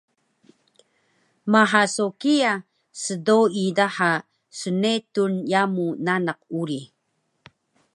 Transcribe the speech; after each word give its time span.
Maha 1.51 1.81
so 1.95 2.05
kiya 2.21 2.53
sdoi 3.01 3.65
daha 3.77 4.11
snetur 4.59 5.31
yamu 5.51 5.85
nanak 6.05 6.39
uri 6.59 6.79